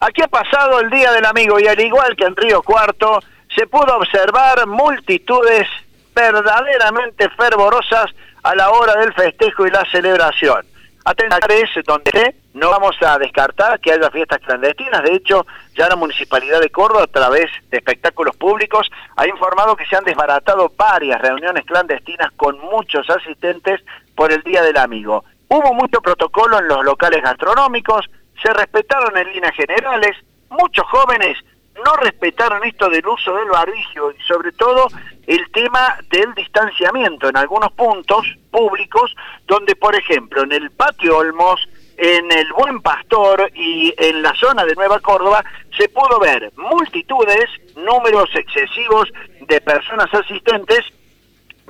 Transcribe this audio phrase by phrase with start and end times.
[0.00, 3.20] Aquí ha pasado el Día del Amigo y al igual que en Río Cuarto,
[3.54, 5.68] se pudo observar multitudes
[6.14, 8.06] verdaderamente fervorosas
[8.42, 10.64] a la hora del festejo y la celebración.
[11.04, 15.02] es donde no vamos a descartar que haya fiestas clandestinas.
[15.02, 19.84] De hecho, ya la Municipalidad de Córdoba, a través de espectáculos públicos, ha informado que
[19.84, 23.82] se han desbaratado varias reuniones clandestinas con muchos asistentes
[24.16, 25.24] por el Día del Amigo.
[25.48, 28.08] Hubo mucho protocolo en los locales gastronómicos,
[28.42, 30.16] se respetaron en líneas generales,
[30.48, 31.36] muchos jóvenes
[31.84, 34.88] no respetaron esto del uso del barbijo y sobre todo
[35.26, 39.14] el tema del distanciamiento en algunos puntos públicos
[39.46, 44.64] donde por ejemplo en el patio Olmos, en el Buen Pastor y en la zona
[44.64, 45.44] de Nueva Córdoba
[45.78, 49.08] se pudo ver multitudes, números excesivos
[49.40, 50.84] de personas asistentes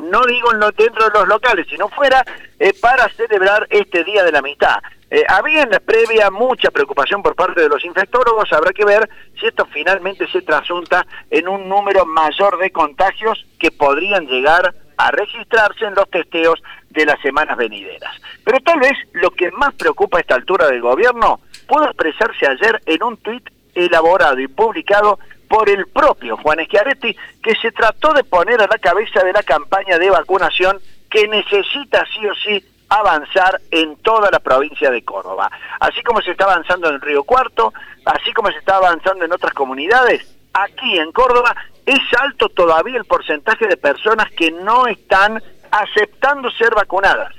[0.00, 2.24] no digo dentro de los locales, sino fuera,
[2.58, 4.78] eh, para celebrar este Día de la Amistad.
[5.10, 9.08] Eh, había en la previa mucha preocupación por parte de los infectólogos, habrá que ver
[9.38, 15.10] si esto finalmente se trasunta en un número mayor de contagios que podrían llegar a
[15.10, 18.14] registrarse en los testeos de las semanas venideras.
[18.44, 22.80] Pero tal vez lo que más preocupa a esta altura del gobierno pudo expresarse ayer
[22.86, 28.22] en un tuit elaborado y publicado por el propio Juan Schiaretti, que se trató de
[28.22, 30.78] poner a la cabeza de la campaña de vacunación
[31.10, 35.50] que necesita sí o sí avanzar en toda la provincia de Córdoba.
[35.78, 37.72] Así como se está avanzando en Río Cuarto,
[38.04, 41.54] así como se está avanzando en otras comunidades, aquí en Córdoba
[41.86, 47.32] es alto todavía el porcentaje de personas que no están aceptando ser vacunadas.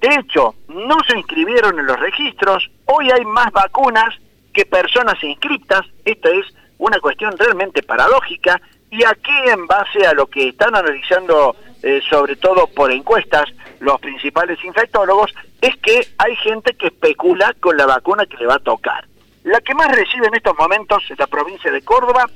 [0.00, 4.14] De hecho, no se inscribieron en los registros, hoy hay más vacunas
[4.54, 6.46] que personas inscritas, esta es
[6.78, 12.36] una cuestión realmente paradójica, y aquí en base a lo que están analizando eh, sobre
[12.36, 13.44] todo por encuestas,
[13.80, 18.54] los principales infectólogos, es que hay gente que especula con la vacuna que le va
[18.54, 19.06] a tocar.
[19.44, 22.26] La que más recibe en estos momentos en la provincia de Córdoba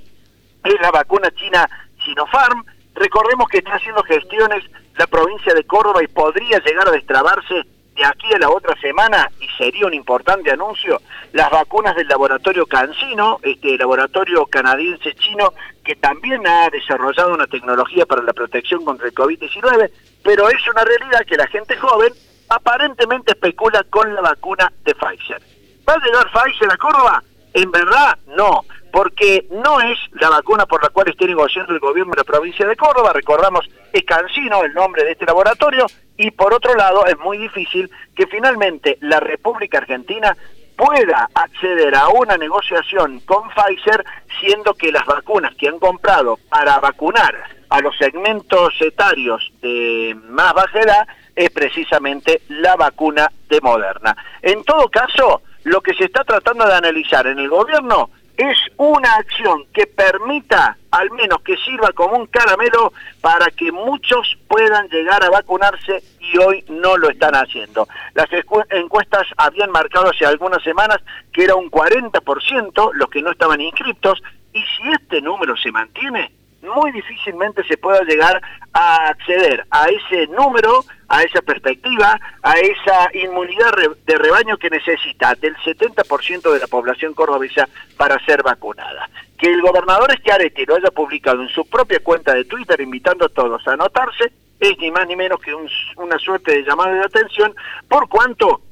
[0.65, 1.69] es la vacuna china
[2.05, 2.65] Sinopharm.
[2.95, 4.65] Recordemos que está haciendo gestiones
[4.97, 7.63] la provincia de Córdoba y podría llegar a destrabarse
[7.95, 11.01] de aquí a la otra semana, y sería un importante anuncio,
[11.33, 15.53] las vacunas del laboratorio Cancino, este laboratorio canadiense chino,
[15.85, 19.91] que también ha desarrollado una tecnología para la protección contra el COVID-19,
[20.23, 22.13] pero es una realidad que la gente joven
[22.49, 25.43] aparentemente especula con la vacuna de Pfizer.
[25.89, 27.23] ¿Va a llegar Pfizer a Córdoba?
[27.53, 32.13] En verdad, no porque no es la vacuna por la cual está negociando el gobierno
[32.13, 35.87] de la provincia de Córdoba, recordamos, es Cancino el nombre de este laboratorio,
[36.17, 40.37] y por otro lado es muy difícil que finalmente la República Argentina
[40.77, 44.05] pueda acceder a una negociación con Pfizer,
[44.41, 47.35] siendo que las vacunas que han comprado para vacunar
[47.69, 54.17] a los segmentos etarios de más baja edad es precisamente la vacuna de Moderna.
[54.43, 59.15] En todo caso, lo que se está tratando de analizar en el gobierno es una
[59.15, 65.23] acción que permita, al menos que sirva como un caramelo para que muchos puedan llegar
[65.25, 67.87] a vacunarse y hoy no lo están haciendo.
[68.15, 68.29] Las
[68.71, 70.99] encuestas habían marcado hace algunas semanas
[71.33, 76.33] que era un 40% los que no estaban inscritos y si este número se mantiene,
[76.65, 78.41] muy difícilmente se pueda llegar
[78.73, 83.73] a acceder a ese número, a esa perspectiva, a esa inmunidad
[84.05, 89.09] de rebaño que necesita del 70% de la población cordobesa para ser vacunada.
[89.39, 93.29] Que el gobernador Schiaretti lo haya publicado en su propia cuenta de Twitter invitando a
[93.29, 97.55] todos a anotarse es ni más ni menos que una suerte de llamada de atención
[97.89, 98.63] por cuanto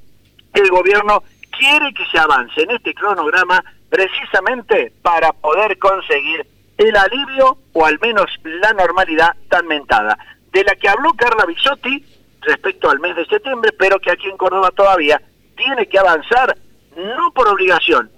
[0.54, 1.22] el gobierno
[1.58, 6.46] quiere que se avance en este cronograma precisamente para poder conseguir
[6.78, 10.18] el alivio o al menos la normalidad tan mentada,
[10.52, 12.04] de la que habló Carla Bisotti
[12.42, 15.20] respecto al mes de septiembre, pero que aquí en Córdoba todavía
[15.56, 16.56] tiene que avanzar,
[16.96, 18.10] no por obligación.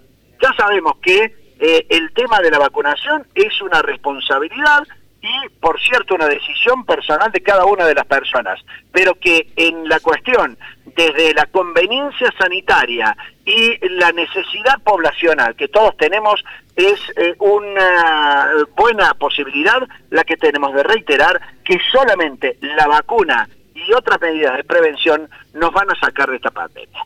[0.43, 4.83] Ya sabemos que eh, el tema de la vacunación es una responsabilidad
[5.21, 8.61] y, por cierto, una decisión personal de cada una de las personas,
[8.93, 10.59] pero que en la cuestión
[10.97, 16.43] desde la conveniencia sanitaria y la necesidad poblacional que todos tenemos
[16.77, 23.93] es eh, una buena posibilidad la que tenemos de reiterar que solamente la vacuna y
[23.93, 27.05] otras medidas de prevención nos van a sacar de esta pandemia.